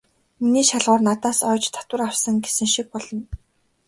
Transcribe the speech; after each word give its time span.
Миний 0.41 0.65
шалгуур 0.69 0.99
надаас 1.07 1.39
оёж 1.49 1.65
татвар 1.75 2.01
авсан" 2.09 2.35
гэсэн 2.45 2.67
шиг 2.73 2.87
болно. 2.93 3.21